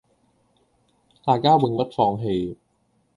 [1.23, 2.55] 大家永不放棄